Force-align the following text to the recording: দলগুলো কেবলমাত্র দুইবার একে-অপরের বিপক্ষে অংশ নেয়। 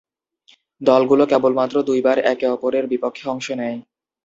দলগুলো 0.81 1.23
কেবলমাত্র 1.31 1.75
দুইবার 1.89 2.17
একে-অপরের 2.31 2.85
বিপক্ষে 2.87 3.25
অংশ 3.29 3.47
নেয়। 3.51 3.77